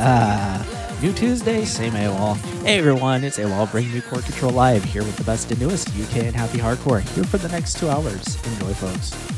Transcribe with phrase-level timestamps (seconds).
[0.00, 2.36] Ah, new Tuesday, same AWOL.
[2.64, 5.88] Hey everyone, it's AWOL bringing you Core Control Live here with the best and newest
[5.90, 8.36] UK and happy hardcore here for the next two hours.
[8.46, 9.37] Enjoy, folks.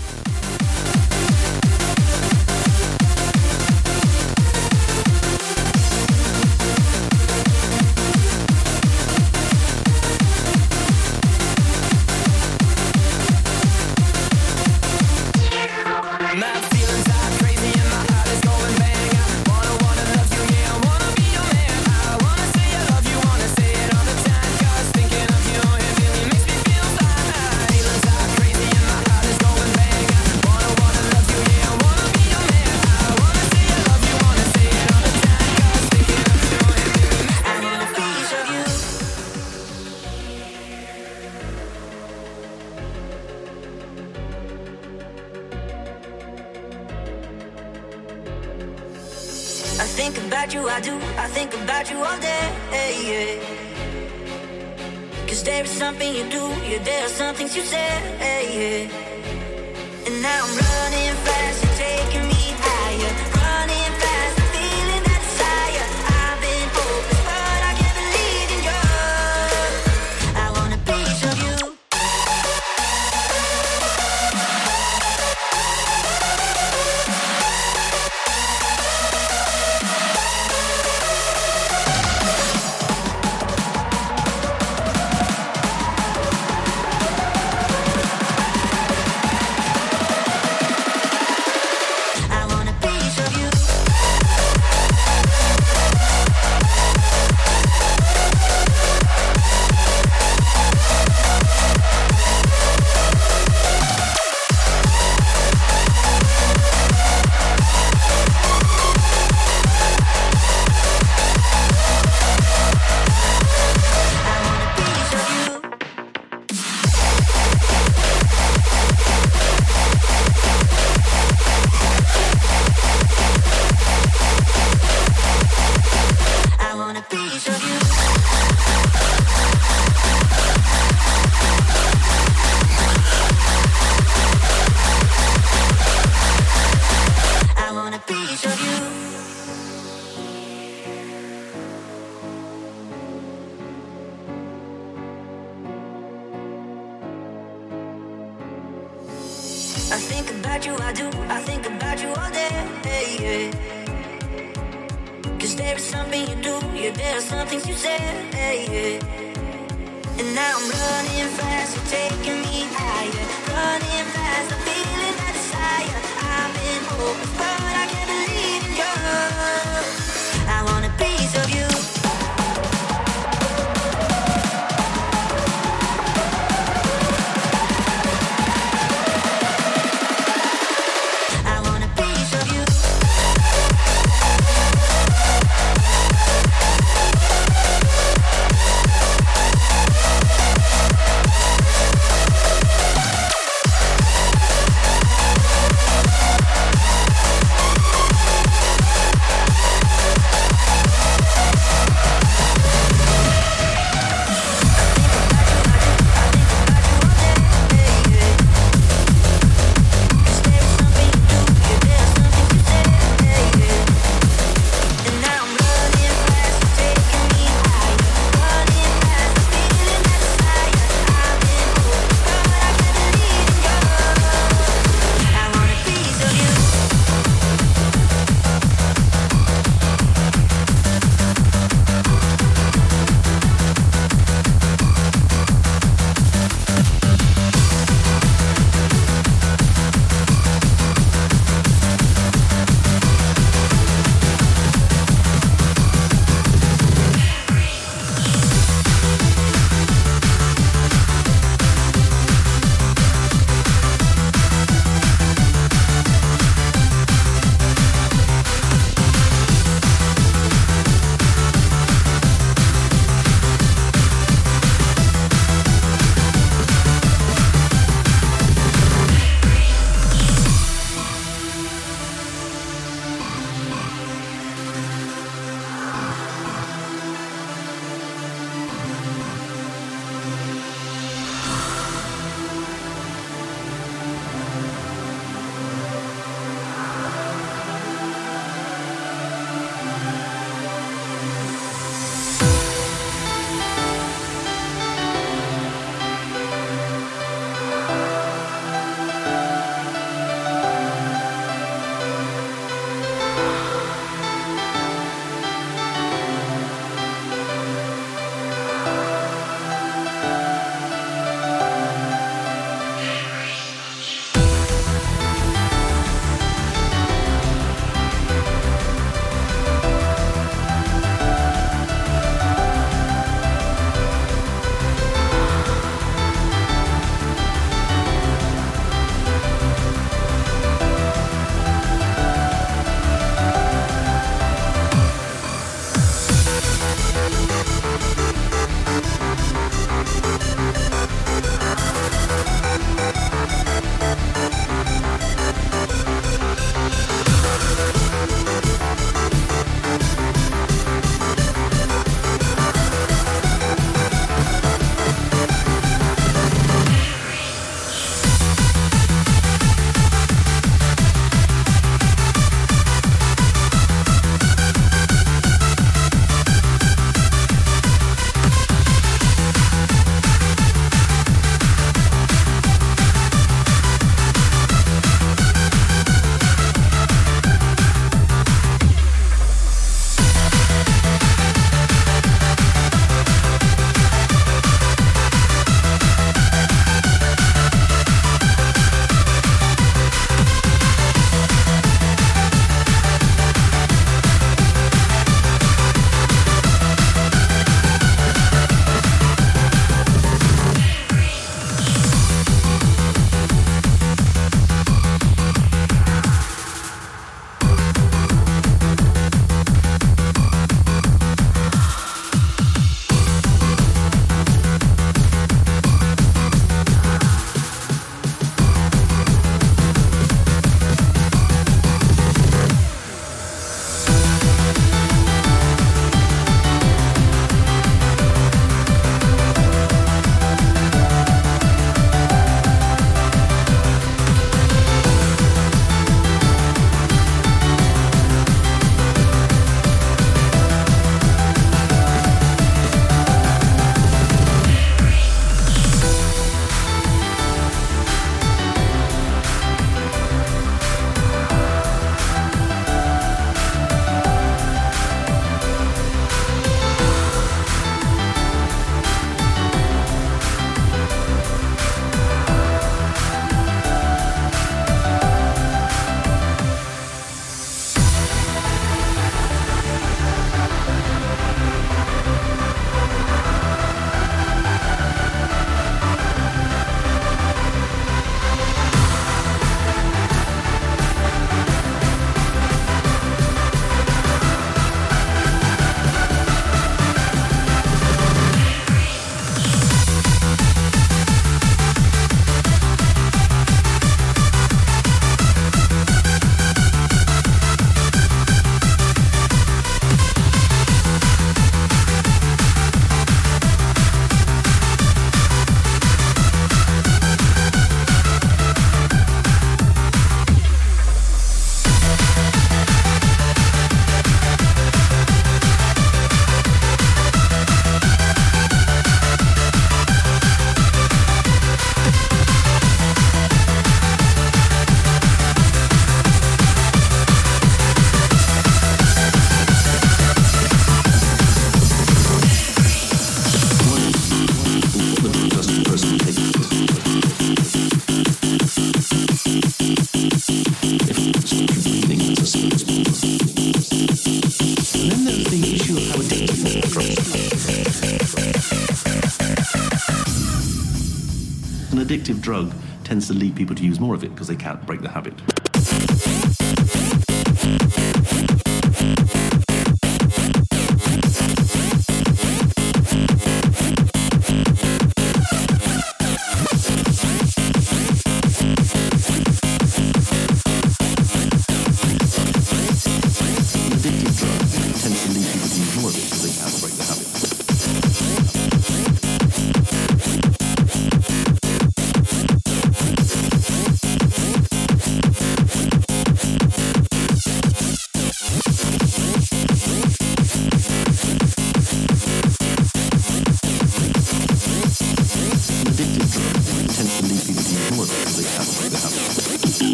[552.51, 552.73] drug
[553.05, 555.35] tends to lead people to use more of it because they can't break the habit.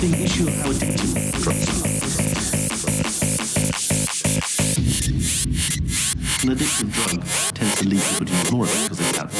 [0.00, 1.82] the issue how addiction drugs.
[6.42, 9.30] An addictive drug tends to lead to putting more of it because it's out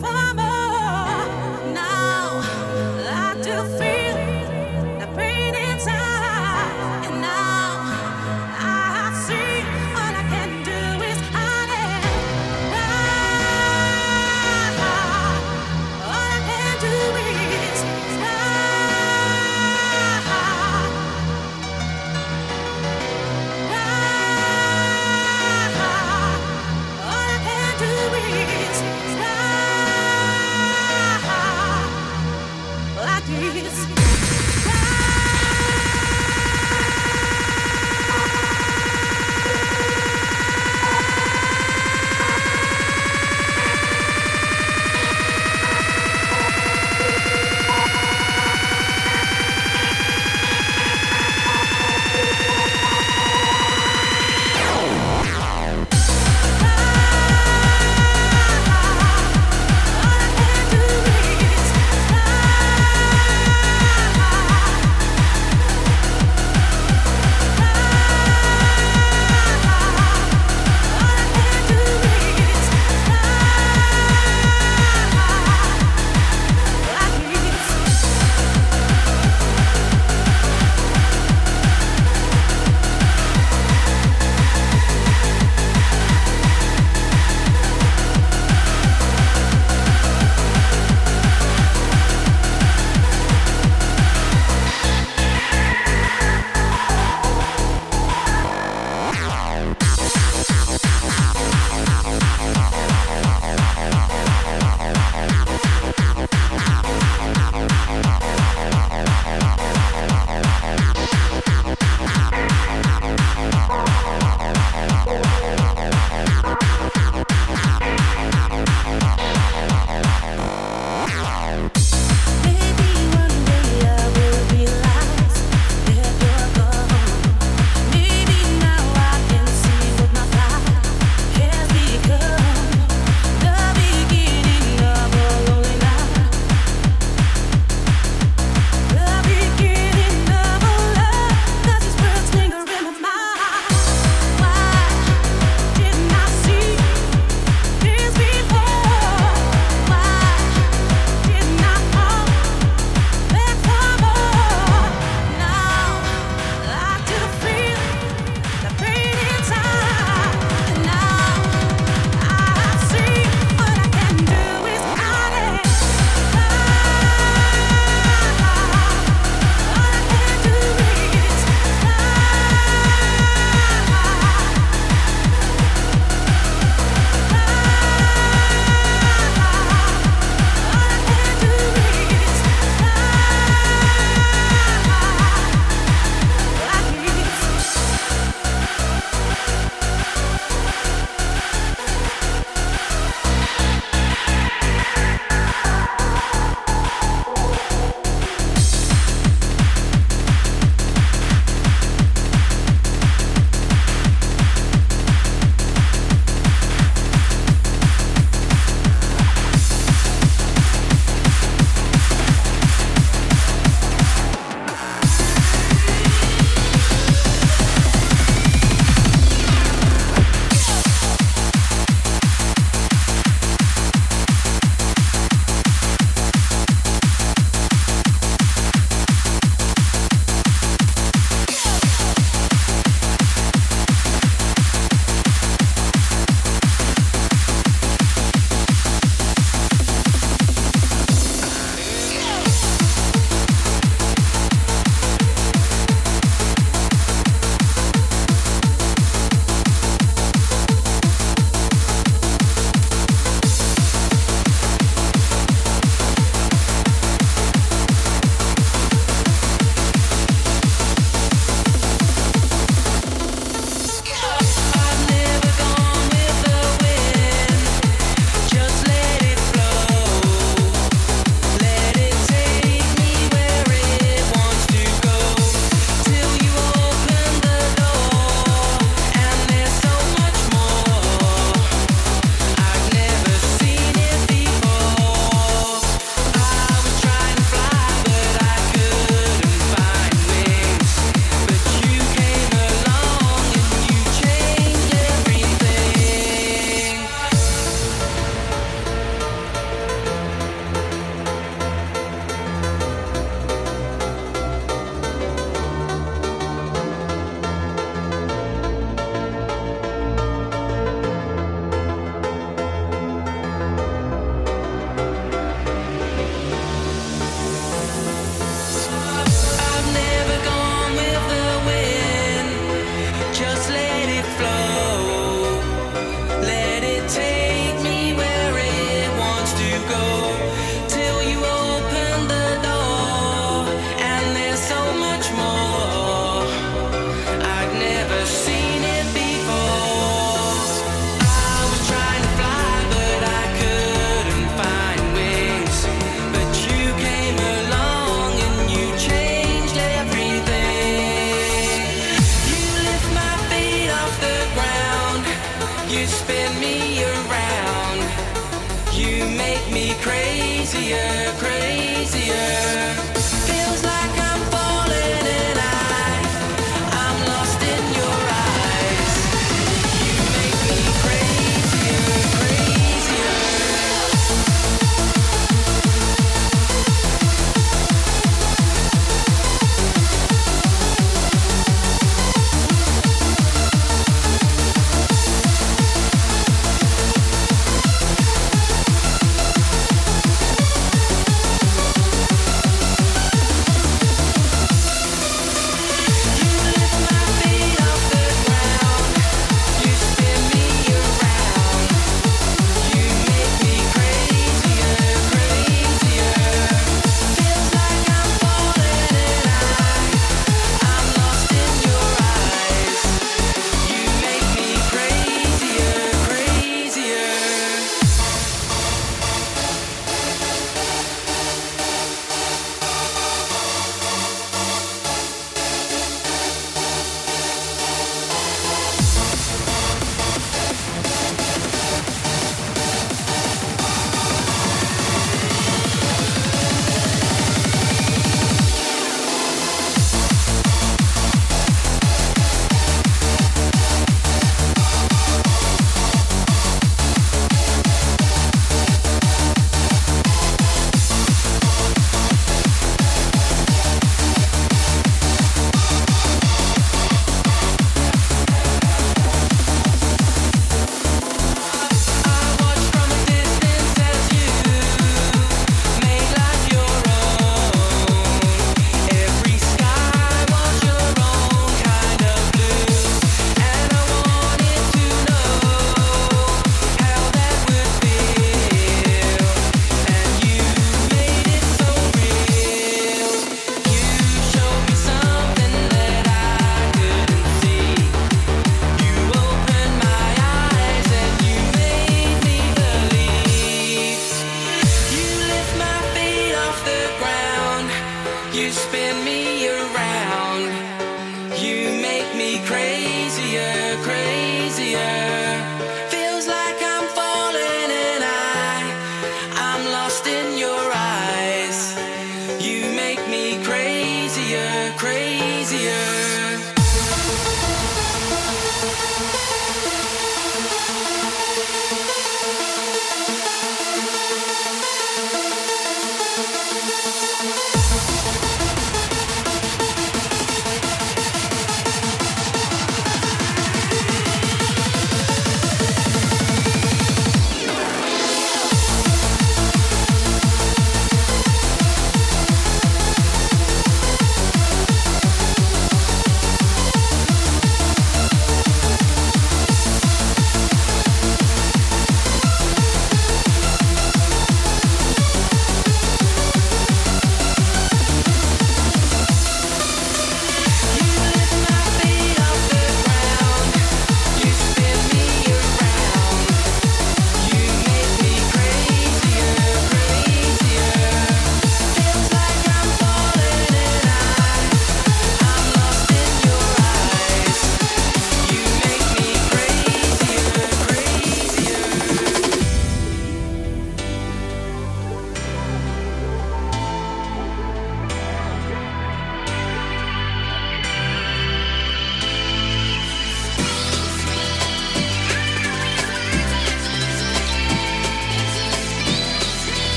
[0.00, 0.47] come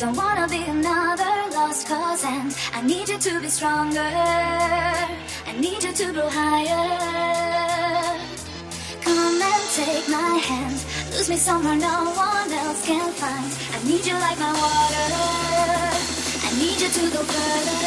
[0.00, 4.00] Don't wanna be another lost cause, and I need you to be stronger.
[4.00, 8.18] I need you to grow higher.
[9.02, 10.82] Come and take my hand,
[11.12, 13.52] lose me somewhere no one else can find.
[13.74, 15.10] I need you like my water.
[16.46, 17.80] I need you to go further.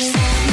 [0.00, 0.43] Yeah.